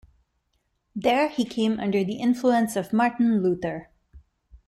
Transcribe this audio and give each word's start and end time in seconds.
There 0.95 1.29
he 1.29 1.45
came 1.45 1.79
under 1.79 2.03
the 2.03 2.15
influence 2.19 2.75
of 2.75 2.91
Martin 2.91 3.43
Luther. 3.43 3.91